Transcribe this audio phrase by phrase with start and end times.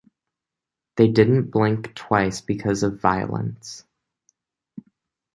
[0.97, 3.85] They didn't blink twice because of violence.